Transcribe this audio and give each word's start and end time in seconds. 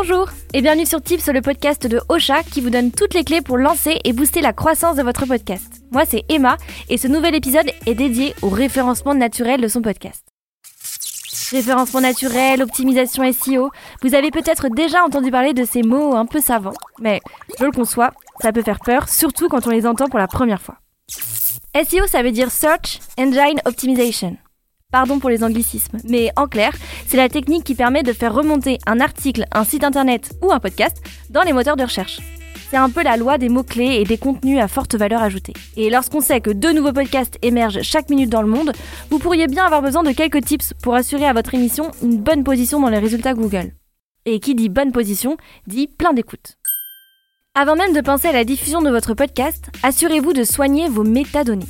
Bonjour 0.00 0.28
et 0.54 0.62
bienvenue 0.62 0.86
sur 0.86 1.02
Tips, 1.02 1.26
le 1.26 1.42
podcast 1.42 1.84
de 1.88 2.00
Ocha 2.08 2.44
qui 2.44 2.60
vous 2.60 2.70
donne 2.70 2.92
toutes 2.92 3.14
les 3.14 3.24
clés 3.24 3.40
pour 3.40 3.58
lancer 3.58 3.98
et 4.04 4.12
booster 4.12 4.40
la 4.40 4.52
croissance 4.52 4.94
de 4.94 5.02
votre 5.02 5.26
podcast. 5.26 5.82
Moi 5.90 6.04
c'est 6.06 6.22
Emma 6.28 6.56
et 6.88 6.98
ce 6.98 7.08
nouvel 7.08 7.34
épisode 7.34 7.68
est 7.84 7.96
dédié 7.96 8.32
au 8.42 8.48
référencement 8.48 9.12
naturel 9.12 9.60
de 9.60 9.66
son 9.66 9.82
podcast. 9.82 10.24
Référencement 11.50 12.00
naturel, 12.00 12.62
optimisation 12.62 13.24
SEO, 13.32 13.72
vous 14.00 14.14
avez 14.14 14.30
peut-être 14.30 14.68
déjà 14.68 15.02
entendu 15.02 15.32
parler 15.32 15.52
de 15.52 15.64
ces 15.64 15.82
mots 15.82 16.14
un 16.14 16.26
peu 16.26 16.40
savants, 16.40 16.78
mais 17.00 17.20
je 17.58 17.64
le 17.64 17.72
conçois, 17.72 18.12
ça 18.40 18.52
peut 18.52 18.62
faire 18.62 18.78
peur, 18.78 19.08
surtout 19.08 19.48
quand 19.48 19.66
on 19.66 19.70
les 19.70 19.84
entend 19.84 20.06
pour 20.06 20.20
la 20.20 20.28
première 20.28 20.62
fois. 20.62 20.76
SEO 21.74 22.06
ça 22.06 22.22
veut 22.22 22.30
dire 22.30 22.52
Search 22.52 23.00
Engine 23.18 23.60
Optimization. 23.64 24.36
Pardon 24.90 25.18
pour 25.18 25.28
les 25.28 25.44
anglicismes, 25.44 25.98
mais 26.08 26.30
en 26.36 26.46
clair, 26.46 26.72
c'est 27.06 27.18
la 27.18 27.28
technique 27.28 27.62
qui 27.62 27.74
permet 27.74 28.02
de 28.02 28.14
faire 28.14 28.32
remonter 28.32 28.78
un 28.86 29.00
article, 29.00 29.44
un 29.52 29.62
site 29.62 29.84
internet 29.84 30.32
ou 30.40 30.50
un 30.50 30.60
podcast 30.60 30.96
dans 31.28 31.42
les 31.42 31.52
moteurs 31.52 31.76
de 31.76 31.82
recherche. 31.82 32.20
C'est 32.70 32.78
un 32.78 32.88
peu 32.88 33.02
la 33.02 33.18
loi 33.18 33.36
des 33.36 33.50
mots-clés 33.50 34.00
et 34.00 34.04
des 34.04 34.16
contenus 34.16 34.58
à 34.58 34.66
forte 34.66 34.94
valeur 34.94 35.20
ajoutée. 35.20 35.52
Et 35.76 35.90
lorsqu'on 35.90 36.22
sait 36.22 36.40
que 36.40 36.48
deux 36.48 36.72
nouveaux 36.72 36.94
podcasts 36.94 37.36
émergent 37.42 37.82
chaque 37.82 38.08
minute 38.08 38.30
dans 38.30 38.40
le 38.40 38.48
monde, 38.48 38.72
vous 39.10 39.18
pourriez 39.18 39.46
bien 39.46 39.66
avoir 39.66 39.82
besoin 39.82 40.02
de 40.02 40.12
quelques 40.12 40.42
tips 40.42 40.72
pour 40.82 40.94
assurer 40.94 41.26
à 41.26 41.34
votre 41.34 41.52
émission 41.52 41.90
une 42.02 42.16
bonne 42.16 42.42
position 42.42 42.80
dans 42.80 42.88
les 42.88 42.98
résultats 42.98 43.34
Google. 43.34 43.72
Et 44.24 44.40
qui 44.40 44.54
dit 44.54 44.70
bonne 44.70 44.92
position, 44.92 45.36
dit 45.66 45.86
plein 45.86 46.14
d'écoute. 46.14 46.56
Avant 47.54 47.76
même 47.76 47.92
de 47.92 48.00
penser 48.00 48.28
à 48.28 48.32
la 48.32 48.44
diffusion 48.44 48.80
de 48.80 48.90
votre 48.90 49.12
podcast, 49.12 49.68
assurez-vous 49.82 50.32
de 50.32 50.44
soigner 50.44 50.88
vos 50.88 51.04
métadonnées. 51.04 51.68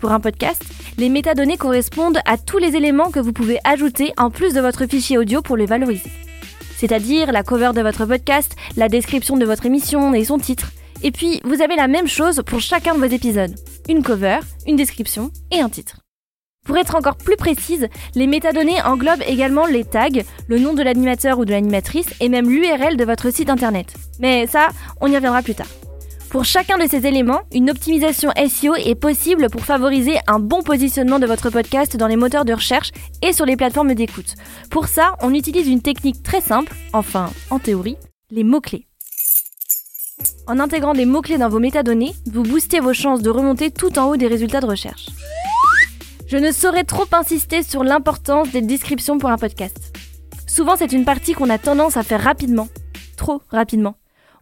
Pour 0.00 0.12
un 0.12 0.20
podcast, 0.20 0.62
les 0.98 1.08
métadonnées 1.08 1.56
correspondent 1.56 2.20
à 2.24 2.38
tous 2.38 2.58
les 2.58 2.76
éléments 2.76 3.10
que 3.10 3.20
vous 3.20 3.32
pouvez 3.32 3.58
ajouter 3.64 4.12
en 4.16 4.30
plus 4.30 4.54
de 4.54 4.60
votre 4.60 4.86
fichier 4.86 5.18
audio 5.18 5.42
pour 5.42 5.56
les 5.56 5.66
valoriser. 5.66 6.10
C'est-à-dire 6.76 7.32
la 7.32 7.42
cover 7.42 7.70
de 7.74 7.82
votre 7.82 8.06
podcast, 8.06 8.54
la 8.76 8.88
description 8.88 9.36
de 9.36 9.44
votre 9.44 9.66
émission 9.66 10.14
et 10.14 10.24
son 10.24 10.38
titre. 10.38 10.72
Et 11.02 11.10
puis, 11.10 11.40
vous 11.44 11.62
avez 11.62 11.76
la 11.76 11.88
même 11.88 12.08
chose 12.08 12.42
pour 12.46 12.60
chacun 12.60 12.94
de 12.94 12.98
vos 12.98 13.14
épisodes. 13.14 13.54
Une 13.88 14.02
cover, 14.02 14.38
une 14.66 14.76
description 14.76 15.30
et 15.50 15.60
un 15.60 15.68
titre. 15.68 16.00
Pour 16.64 16.76
être 16.76 16.96
encore 16.96 17.16
plus 17.16 17.36
précise, 17.36 17.88
les 18.14 18.26
métadonnées 18.26 18.82
englobent 18.82 19.22
également 19.26 19.66
les 19.66 19.84
tags, 19.84 20.08
le 20.48 20.58
nom 20.58 20.74
de 20.74 20.82
l'animateur 20.82 21.38
ou 21.38 21.44
de 21.44 21.52
l'animatrice 21.52 22.08
et 22.20 22.28
même 22.28 22.50
l'URL 22.50 22.96
de 22.96 23.04
votre 23.04 23.30
site 23.30 23.50
internet. 23.50 23.94
Mais 24.18 24.46
ça, 24.46 24.68
on 25.00 25.06
y 25.06 25.14
reviendra 25.14 25.42
plus 25.42 25.54
tard. 25.54 25.68
Pour 26.36 26.44
chacun 26.44 26.76
de 26.76 26.86
ces 26.86 27.06
éléments, 27.06 27.40
une 27.50 27.70
optimisation 27.70 28.30
SEO 28.36 28.74
est 28.74 28.94
possible 28.94 29.48
pour 29.48 29.62
favoriser 29.62 30.18
un 30.26 30.38
bon 30.38 30.62
positionnement 30.62 31.18
de 31.18 31.24
votre 31.24 31.48
podcast 31.48 31.96
dans 31.96 32.08
les 32.08 32.16
moteurs 32.16 32.44
de 32.44 32.52
recherche 32.52 32.92
et 33.22 33.32
sur 33.32 33.46
les 33.46 33.56
plateformes 33.56 33.94
d'écoute. 33.94 34.34
Pour 34.70 34.86
ça, 34.86 35.16
on 35.22 35.32
utilise 35.32 35.66
une 35.66 35.80
technique 35.80 36.22
très 36.22 36.42
simple, 36.42 36.74
enfin 36.92 37.30
en 37.48 37.58
théorie, 37.58 37.96
les 38.30 38.44
mots-clés. 38.44 38.86
En 40.46 40.60
intégrant 40.60 40.92
des 40.92 41.06
mots-clés 41.06 41.38
dans 41.38 41.48
vos 41.48 41.58
métadonnées, 41.58 42.12
vous 42.26 42.42
boostez 42.42 42.80
vos 42.80 42.92
chances 42.92 43.22
de 43.22 43.30
remonter 43.30 43.70
tout 43.70 43.98
en 43.98 44.10
haut 44.10 44.18
des 44.18 44.28
résultats 44.28 44.60
de 44.60 44.66
recherche. 44.66 45.06
Je 46.26 46.36
ne 46.36 46.52
saurais 46.52 46.84
trop 46.84 47.06
insister 47.12 47.62
sur 47.62 47.82
l'importance 47.82 48.50
des 48.50 48.60
descriptions 48.60 49.16
pour 49.16 49.30
un 49.30 49.38
podcast. 49.38 49.96
Souvent, 50.46 50.76
c'est 50.76 50.92
une 50.92 51.06
partie 51.06 51.32
qu'on 51.32 51.48
a 51.48 51.56
tendance 51.56 51.96
à 51.96 52.02
faire 52.02 52.22
rapidement, 52.22 52.68
trop 53.16 53.40
rapidement. 53.48 53.94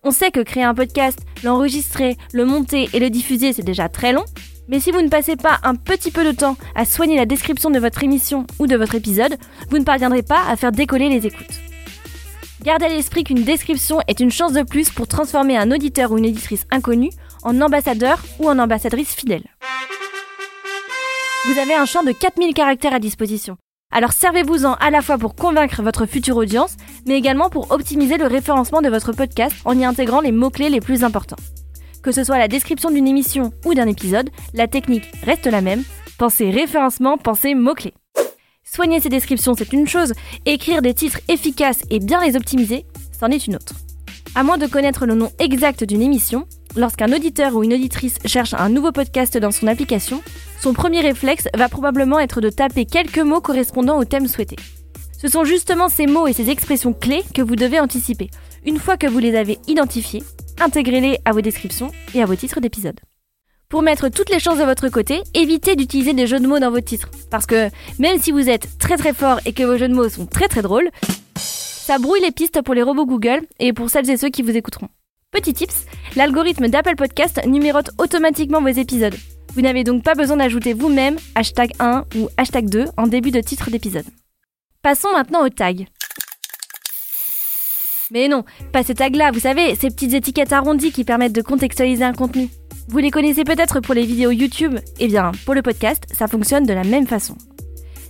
On 0.07 0.11
sait 0.11 0.31
que 0.31 0.41
créer 0.41 0.63
un 0.63 0.75
podcast, 0.75 1.19
l'enregistrer, 1.43 2.19
le 2.35 2.45
monter 2.45 2.91
et 2.93 2.99
le 2.99 3.09
diffuser, 3.09 3.55
c'est 3.55 3.63
déjà 3.63 3.89
très 3.89 4.13
long. 4.13 4.25
Mais 4.69 4.79
si 4.79 4.91
vous 4.91 5.01
ne 5.01 5.09
passez 5.09 5.35
pas 5.37 5.61
un 5.63 5.75
petit 5.75 6.11
peu 6.11 6.25
de 6.25 6.33
temps 6.33 6.59
à 6.75 6.85
soigner 6.85 7.17
la 7.17 7.25
description 7.25 7.71
de 7.71 7.79
votre 7.79 8.03
émission 8.05 8.47
ou 8.59 8.67
de 8.67 8.77
votre 8.77 8.95
épisode, 8.95 9.37
vous 9.71 9.79
ne 9.79 9.85
parviendrez 9.85 10.23
pas 10.23 10.43
à 10.47 10.57
faire 10.57 10.73
décoller 10.73 11.09
les 11.09 11.27
écoutes. 11.27 11.61
Gardez 12.63 12.85
à 12.85 12.89
l'esprit 12.89 13.25
qu'une 13.25 13.45
description 13.45 14.01
est 14.07 14.21
une 14.21 14.31
chance 14.31 14.53
de 14.53 14.63
plus 14.63 14.91
pour 14.91 15.09
transformer 15.09 15.57
un 15.57 15.71
auditeur 15.71 16.13
ou 16.13 16.19
une 16.19 16.25
éditrice 16.27 16.67
inconnue 16.71 17.11
en 17.43 17.61
ambassadeur 17.63 18.23
ou 18.39 18.49
en 18.49 18.59
ambassadrice 18.59 19.15
fidèle. 19.15 19.45
Vous 21.47 21.59
avez 21.59 21.75
un 21.75 21.85
champ 21.87 22.03
de 22.03 22.13
4000 22.13 22.55
caractères 22.55 22.95
à 22.95 22.99
disposition. 22.99 23.57
Alors 23.97 24.13
servez-vous-en 24.13 24.75
à 24.81 24.91
la 24.91 25.03
fois 25.03 25.19
pour 25.19 25.37
convaincre 25.37 25.81
votre 25.81 26.05
future 26.05 26.37
audience, 26.37 26.75
mais 27.07 27.17
également 27.17 27.49
pour 27.49 27.71
optimiser 27.71 28.19
le 28.19 28.27
référencement 28.27 28.83
de 28.83 28.89
votre 28.89 29.13
podcast 29.13 29.55
en 29.65 29.79
y 29.79 29.85
intégrant 29.85 30.21
les 30.21 30.33
mots-clés 30.33 30.69
les 30.69 30.81
plus 30.81 31.05
importants. 31.05 31.37
Que 32.03 32.11
ce 32.11 32.25
soit 32.25 32.39
la 32.39 32.49
description 32.49 32.91
d'une 32.91 33.07
émission 33.07 33.53
ou 33.65 33.73
d'un 33.73 33.87
épisode, 33.87 34.31
la 34.53 34.67
technique 34.67 35.13
reste 35.23 35.47
la 35.47 35.61
même. 35.61 35.85
Pensez 36.19 36.51
référencement, 36.51 37.19
pensez 37.19 37.55
mots-clés. 37.55 37.95
Soigner 38.65 38.99
ces 38.99 39.11
descriptions, 39.11 39.55
c'est 39.55 39.73
une 39.73 39.87
chose, 39.87 40.13
écrire 40.45 40.83
des 40.83 40.95
titres 40.95 41.21
efficaces 41.29 41.83
et 41.89 42.01
bien 42.01 42.21
les 42.21 42.35
optimiser, 42.35 42.87
c'en 43.17 43.29
est 43.29 43.47
une 43.47 43.55
autre. 43.55 43.75
À 44.35 44.43
moins 44.43 44.59
de 44.59 44.67
connaître 44.67 45.07
le 45.07 45.15
nom 45.15 45.31
exact 45.39 45.85
d'une 45.85 46.03
émission, 46.03 46.49
lorsqu'un 46.77 47.13
auditeur 47.13 47.55
ou 47.55 47.65
une 47.65 47.75
auditrice 47.75 48.19
cherche 48.25 48.55
un 48.55 48.69
nouveau 48.69 48.93
podcast 48.93 49.37
dans 49.39 49.51
son 49.51 49.67
application, 49.67 50.23
son 50.61 50.73
premier 50.73 51.01
réflexe 51.01 51.49
va 51.57 51.69
probablement 51.69 52.19
être 52.19 52.41
de 52.41 52.51
taper 52.51 52.85
quelques 52.85 53.19
mots 53.19 53.41
correspondant 53.41 53.99
au 53.99 54.05
thème 54.05 54.29
souhaité. 54.29 54.57
Ce 55.21 55.29
sont 55.29 55.45
justement 55.45 55.89
ces 55.89 56.07
mots 56.07 56.27
et 56.27 56.33
ces 56.33 56.51
expressions 56.51 56.93
clés 56.93 57.23
que 57.35 57.43
vous 57.43 57.57
devez 57.57 57.81
anticiper. 57.81 58.31
Une 58.67 58.79
fois 58.79 58.97
que 58.97 59.07
vous 59.07 59.19
les 59.19 59.37
avez 59.37 59.59
identifiés, 59.69 60.23
intégrez-les 60.61 61.19
à 61.25 61.33
vos 61.33 61.41
descriptions 61.41 61.91
et 62.15 62.23
à 62.23 62.27
vos 62.27 62.37
titres 62.37 62.61
d'épisodes. 62.61 63.01
Pour 63.69 63.83
mettre 63.83 64.09
toutes 64.09 64.31
les 64.31 64.39
chances 64.39 64.59
de 64.59 64.65
votre 64.65 64.89
côté, 64.89 65.23
évitez 65.35 65.77
d'utiliser 65.77 66.13
des 66.13 66.27
jeux 66.27 66.41
de 66.41 66.47
mots 66.47 66.61
dans 66.61 66.71
vos 66.71 66.81
titres. 66.81 67.11
Parce 67.31 67.47
que 67.47 67.71
même 67.99 68.21
si 68.21 68.31
vous 68.31 68.49
êtes 68.49 68.79
très 68.79 68.97
très 68.97 69.13
fort 69.13 69.41
et 69.47 69.53
que 69.53 69.63
vos 69.65 69.77
jeux 69.77 69.89
de 69.89 69.95
mots 69.95 70.09
sont 70.09 70.27
très 70.27 70.49
très 70.49 70.63
drôles, 70.63 70.91
ça 71.37 71.99
brouille 71.99 72.21
les 72.21 72.31
pistes 72.31 72.63
pour 72.63 72.75
les 72.75 72.83
robots 72.83 73.07
Google 73.07 73.43
et 73.59 73.73
pour 73.73 73.91
celles 73.91 74.09
et 74.11 74.17
ceux 74.17 74.31
qui 74.31 74.43
vous 74.43 74.57
écouteront. 74.57 74.89
Petit 75.35 75.53
tips, 75.53 75.87
l'algorithme 76.15 76.69
d'Apple 76.69 76.95
Podcast 76.95 77.45
numérote 77.45 77.91
automatiquement 77.99 78.63
vos 78.63 78.69
épisodes. 78.69 79.17
Vous 79.55 79.63
n'avez 79.63 79.83
donc 79.83 80.05
pas 80.05 80.15
besoin 80.15 80.37
d'ajouter 80.37 80.75
vous-même 80.75 81.17
hashtag 81.35 81.73
1 81.81 82.05
ou 82.17 82.29
hashtag 82.37 82.71
2 82.71 82.85
en 82.97 83.09
début 83.09 83.33
de 83.33 83.41
titre 83.41 83.69
d'épisode. 83.69 84.07
Passons 84.81 85.11
maintenant 85.13 85.45
aux 85.45 85.49
tags. 85.49 85.73
Mais 88.13 88.29
non, 88.29 88.45
pas 88.73 88.85
ces 88.85 88.95
tags-là, 88.95 89.33
vous 89.33 89.41
savez, 89.41 89.75
ces 89.75 89.91
petites 89.91 90.15
étiquettes 90.15 90.53
arrondies 90.53 90.93
qui 90.93 91.03
permettent 91.03 91.35
de 91.35 91.43
contextualiser 91.43 92.05
un 92.05 92.13
contenu. 92.13 92.49
Vous 92.87 92.99
les 92.99 93.11
connaissez 93.11 93.43
peut-être 93.43 93.81
pour 93.81 93.95
les 93.95 94.07
vidéos 94.07 94.31
YouTube, 94.31 94.79
eh 95.01 95.09
bien, 95.09 95.33
pour 95.45 95.55
le 95.55 95.63
podcast, 95.63 96.05
ça 96.13 96.29
fonctionne 96.29 96.65
de 96.65 96.75
la 96.75 96.85
même 96.85 97.09
façon. 97.09 97.37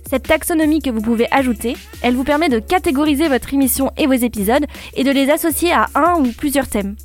Cette 0.07 0.27
taxonomie 0.27 0.83
que 0.83 0.91
vous 0.91 1.01
pouvez 1.01 1.27
ajouter, 1.31 1.75
elle 2.03 2.13
vous 2.13 2.23
permet 2.23 2.49
de 2.49 2.59
catégoriser 2.59 3.27
votre 3.29 3.51
émission 3.51 3.89
et 3.97 4.05
vos 4.05 4.13
épisodes 4.13 4.67
et 4.93 5.03
de 5.03 5.09
les 5.09 5.31
associer 5.31 5.71
à 5.71 5.87
un 5.95 6.19
ou 6.19 6.31
plusieurs 6.31 6.67
thèmes. 6.67 6.95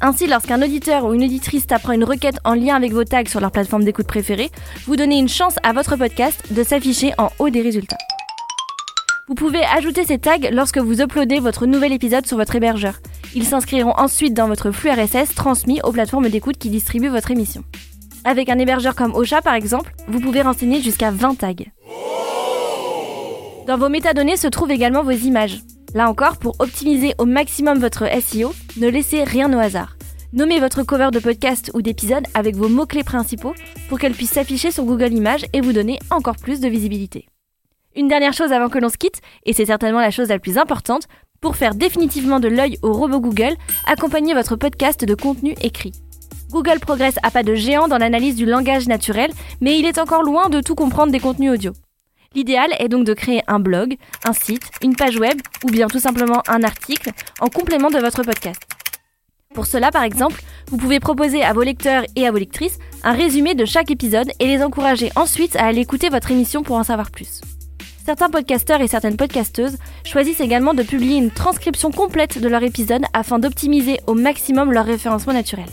Ainsi, 0.00 0.26
lorsqu'un 0.26 0.60
auditeur 0.60 1.04
ou 1.04 1.14
une 1.14 1.24
auditrice 1.24 1.66
tapera 1.66 1.94
une 1.94 2.04
requête 2.04 2.38
en 2.44 2.54
lien 2.54 2.74
avec 2.74 2.92
vos 2.92 3.04
tags 3.04 3.24
sur 3.26 3.40
leur 3.40 3.50
plateforme 3.50 3.84
d'écoute 3.84 4.06
préférée, 4.06 4.50
vous 4.86 4.96
donnez 4.96 5.18
une 5.18 5.28
chance 5.28 5.56
à 5.62 5.72
votre 5.72 5.96
podcast 5.96 6.52
de 6.52 6.62
s'afficher 6.62 7.12
en 7.16 7.30
haut 7.38 7.48
des 7.48 7.62
résultats. 7.62 7.96
Vous 9.28 9.34
pouvez 9.34 9.64
ajouter 9.64 10.04
ces 10.04 10.18
tags 10.18 10.50
lorsque 10.52 10.78
vous 10.78 11.00
uploadez 11.00 11.40
votre 11.40 11.66
nouvel 11.66 11.92
épisode 11.92 12.26
sur 12.26 12.36
votre 12.36 12.54
hébergeur. 12.54 13.00
Ils 13.34 13.46
s'inscriront 13.46 13.94
ensuite 13.96 14.34
dans 14.34 14.48
votre 14.48 14.70
flux 14.70 14.90
RSS 14.90 15.34
transmis 15.34 15.80
aux 15.82 15.92
plateformes 15.92 16.28
d'écoute 16.28 16.58
qui 16.58 16.68
distribuent 16.68 17.08
votre 17.08 17.30
émission. 17.30 17.64
Avec 18.24 18.50
un 18.50 18.58
hébergeur 18.58 18.94
comme 18.94 19.14
Ocha 19.14 19.40
par 19.40 19.54
exemple, 19.54 19.94
vous 20.08 20.20
pouvez 20.20 20.42
renseigner 20.42 20.82
jusqu'à 20.82 21.10
20 21.10 21.38
tags. 21.38 21.54
Dans 23.66 23.78
vos 23.78 23.88
métadonnées 23.88 24.36
se 24.36 24.46
trouvent 24.46 24.70
également 24.70 25.02
vos 25.02 25.10
images. 25.10 25.62
Là 25.94 26.08
encore, 26.08 26.36
pour 26.36 26.54
optimiser 26.58 27.14
au 27.18 27.24
maximum 27.24 27.78
votre 27.78 28.04
SEO, 28.20 28.52
ne 28.76 28.88
laissez 28.88 29.24
rien 29.24 29.52
au 29.52 29.58
hasard. 29.58 29.96
Nommez 30.32 30.60
votre 30.60 30.82
cover 30.82 31.08
de 31.12 31.18
podcast 31.18 31.70
ou 31.74 31.82
d'épisode 31.82 32.26
avec 32.34 32.56
vos 32.56 32.68
mots-clés 32.68 33.04
principaux 33.04 33.54
pour 33.88 33.98
qu'elle 33.98 34.12
puisse 34.12 34.32
s'afficher 34.32 34.70
sur 34.70 34.84
Google 34.84 35.12
Images 35.12 35.46
et 35.52 35.60
vous 35.60 35.72
donner 35.72 35.98
encore 36.10 36.36
plus 36.36 36.60
de 36.60 36.68
visibilité. 36.68 37.26
Une 37.94 38.08
dernière 38.08 38.34
chose 38.34 38.52
avant 38.52 38.68
que 38.68 38.78
l'on 38.78 38.90
se 38.90 38.98
quitte, 38.98 39.20
et 39.44 39.54
c'est 39.54 39.64
certainement 39.64 40.00
la 40.00 40.10
chose 40.10 40.28
la 40.28 40.38
plus 40.38 40.58
importante, 40.58 41.08
pour 41.40 41.56
faire 41.56 41.74
définitivement 41.74 42.40
de 42.40 42.48
l'œil 42.48 42.78
au 42.82 42.92
robot 42.92 43.20
Google, 43.20 43.56
accompagnez 43.86 44.34
votre 44.34 44.56
podcast 44.56 45.04
de 45.04 45.14
contenu 45.14 45.54
écrit. 45.62 45.92
Google 46.50 46.78
progresse 46.80 47.16
à 47.22 47.30
pas 47.30 47.42
de 47.42 47.54
géant 47.54 47.88
dans 47.88 47.98
l'analyse 47.98 48.36
du 48.36 48.46
langage 48.46 48.88
naturel, 48.88 49.30
mais 49.60 49.78
il 49.78 49.86
est 49.86 49.98
encore 49.98 50.22
loin 50.22 50.48
de 50.48 50.60
tout 50.60 50.74
comprendre 50.74 51.12
des 51.12 51.20
contenus 51.20 51.52
audio. 51.52 51.72
L'idéal 52.34 52.70
est 52.78 52.88
donc 52.88 53.06
de 53.06 53.14
créer 53.14 53.42
un 53.46 53.58
blog, 53.58 53.96
un 54.24 54.34
site, 54.34 54.70
une 54.82 54.94
page 54.94 55.16
web 55.16 55.40
ou 55.64 55.68
bien 55.68 55.86
tout 55.86 55.98
simplement 55.98 56.42
un 56.48 56.62
article 56.62 57.10
en 57.40 57.48
complément 57.48 57.90
de 57.90 57.98
votre 57.98 58.22
podcast. 58.22 58.65
Pour 59.56 59.64
cela, 59.64 59.90
par 59.90 60.02
exemple, 60.02 60.42
vous 60.66 60.76
pouvez 60.76 61.00
proposer 61.00 61.42
à 61.42 61.54
vos 61.54 61.62
lecteurs 61.62 62.04
et 62.14 62.26
à 62.26 62.30
vos 62.30 62.36
lectrices 62.36 62.78
un 63.02 63.12
résumé 63.12 63.54
de 63.54 63.64
chaque 63.64 63.90
épisode 63.90 64.30
et 64.38 64.46
les 64.46 64.62
encourager 64.62 65.10
ensuite 65.16 65.56
à 65.56 65.64
aller 65.64 65.80
écouter 65.80 66.10
votre 66.10 66.30
émission 66.30 66.62
pour 66.62 66.76
en 66.76 66.84
savoir 66.84 67.10
plus. 67.10 67.40
Certains 68.04 68.28
podcasteurs 68.28 68.82
et 68.82 68.86
certaines 68.86 69.16
podcasteuses 69.16 69.78
choisissent 70.04 70.40
également 70.40 70.74
de 70.74 70.82
publier 70.82 71.16
une 71.16 71.30
transcription 71.30 71.90
complète 71.90 72.38
de 72.38 72.48
leur 72.48 72.62
épisode 72.64 73.06
afin 73.14 73.38
d'optimiser 73.38 73.98
au 74.06 74.12
maximum 74.12 74.74
leur 74.74 74.84
référencement 74.84 75.32
naturel. 75.32 75.70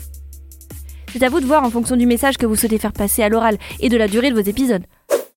C'est 1.12 1.22
à 1.22 1.28
vous 1.28 1.40
de 1.40 1.46
voir 1.46 1.62
en 1.62 1.68
fonction 1.68 1.96
du 1.96 2.06
message 2.06 2.38
que 2.38 2.46
vous 2.46 2.56
souhaitez 2.56 2.78
faire 2.78 2.94
passer 2.94 3.22
à 3.22 3.28
l'oral 3.28 3.58
et 3.80 3.90
de 3.90 3.98
la 3.98 4.08
durée 4.08 4.30
de 4.30 4.40
vos 4.40 4.48
épisodes. 4.48 4.86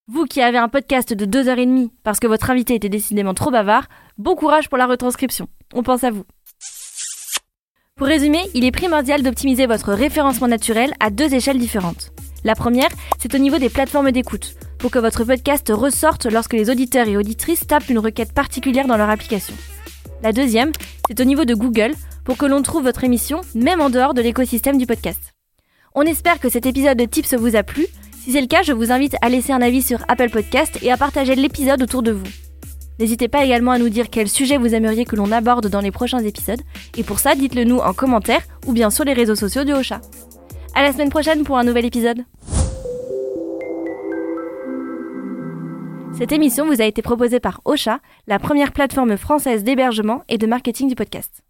Vous 0.08 0.24
qui 0.24 0.42
avez 0.42 0.58
un 0.58 0.70
podcast 0.70 1.14
de 1.14 1.26
2h30 1.26 1.90
parce 2.02 2.22
que 2.22 2.28
votre 2.28 2.50
invité 2.50 2.76
était 2.76 2.88
décidément 2.88 3.34
trop 3.34 3.52
bavard, 3.52 3.90
bon 4.18 4.36
courage 4.36 4.70
pour 4.70 4.78
la 4.78 4.88
retranscription. 4.88 5.50
On 5.74 5.84
pense 5.84 6.06
à 6.06 6.12
vous. 6.12 6.24
Pour 7.98 8.06
résumer, 8.06 8.44
il 8.54 8.64
est 8.64 8.72
primordial 8.72 9.24
d'optimiser 9.24 9.66
votre 9.66 9.92
référencement 9.92 10.48
naturel 10.48 10.94
à 11.00 11.10
deux 11.10 11.34
échelles 11.34 11.58
différentes. 11.58 12.12
La 12.44 12.54
première, 12.54 12.90
c'est 13.20 13.34
au 13.34 13.40
niveau 13.40 13.58
des 13.58 13.70
plateformes 13.70 14.12
d'écoute, 14.12 14.56
pour 14.78 14.92
que 14.92 15.00
votre 15.00 15.24
podcast 15.24 15.72
ressorte 15.74 16.28
lorsque 16.32 16.54
les 16.54 16.70
auditeurs 16.70 17.08
et 17.08 17.18
auditrices 17.18 17.66
tapent 17.66 17.90
une 17.90 17.98
requête 17.98 18.34
particulière 18.34 18.86
dans 18.86 18.98
leur 18.98 19.10
application. 19.10 19.56
La 20.22 20.32
deuxième, 20.32 20.72
c'est 21.08 21.20
au 21.20 21.24
niveau 21.24 21.44
de 21.44 21.56
Google, 21.56 21.96
pour 22.24 22.38
que 22.38 22.46
l'on 22.46 22.62
trouve 22.62 22.84
votre 22.84 23.04
émission 23.04 23.42
même 23.56 23.82
en 23.82 23.90
dehors 23.90 24.14
de 24.14 24.22
l'écosystème 24.22 24.78
du 24.78 24.86
podcast. 24.86 25.34
On 25.96 26.04
espère 26.04 26.40
que 26.40 26.50
cet 26.50 26.68
épisode 26.68 27.00
de 27.00 27.06
Tips 27.06 27.34
vous 27.34 27.56
a 27.56 27.64
plu. 27.64 27.88
Si 28.24 28.32
c'est 28.32 28.42
le 28.42 28.48
cas, 28.48 28.62
je 28.62 28.74
vous 28.74 28.92
invite 28.92 29.16
à 29.24 29.30
laisser 29.30 29.54
un 29.54 29.62
avis 29.64 29.82
sur 29.82 30.06
Apple 30.08 30.30
Podcast 30.30 30.78
et 30.84 30.92
à 30.92 30.98
partager 30.98 31.34
l'épisode 31.34 31.82
autour 31.82 32.04
de 32.04 32.12
vous. 32.12 32.28
N'hésitez 33.00 33.28
pas 33.28 33.44
également 33.44 33.72
à 33.72 33.78
nous 33.78 33.90
dire 33.90 34.10
quel 34.10 34.28
sujet 34.28 34.58
vous 34.58 34.74
aimeriez 34.74 35.06
que 35.06 35.16
l'on 35.16 35.32
aborde 35.32 35.68
dans 35.68 35.82
les 35.82 35.92
prochains 35.92 36.24
épisodes. 36.24 36.62
Et 36.98 37.04
pour 37.04 37.20
ça, 37.20 37.36
dites-le 37.36 37.64
nous 37.64 37.78
en 37.78 37.94
commentaire 37.94 38.42
ou 38.66 38.74
bien 38.74 38.90
sur 38.90 39.04
les 39.04 39.14
réseaux 39.14 39.36
sociaux 39.36 39.64
du 39.64 39.74
Ocha. 39.74 40.02
À 40.74 40.82
la 40.82 40.92
semaine 40.92 41.10
prochaine 41.10 41.44
pour 41.44 41.58
un 41.58 41.64
nouvel 41.64 41.86
épisode. 41.86 42.24
Cette 46.18 46.32
émission 46.32 46.66
vous 46.66 46.82
a 46.82 46.86
été 46.86 47.04
proposée 47.04 47.40
par 47.40 47.62
Ocha, 47.66 48.00
la 48.26 48.40
première 48.40 48.72
plateforme 48.72 49.18
française 49.18 49.64
d'hébergement 49.64 50.24
et 50.30 50.40
de 50.40 50.48
marketing 50.48 50.90
du 50.90 50.96
podcast. 50.96 51.44